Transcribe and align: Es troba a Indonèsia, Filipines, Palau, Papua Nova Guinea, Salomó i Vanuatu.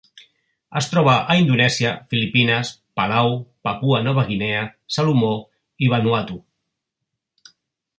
Es 0.79 0.87
troba 0.93 1.11
a 1.33 1.35
Indonèsia, 1.41 1.91
Filipines, 2.13 2.73
Palau, 3.01 3.31
Papua 3.69 4.03
Nova 4.09 4.27
Guinea, 4.33 4.67
Salomó 4.99 5.33
i 5.89 5.95
Vanuatu. 5.97 6.45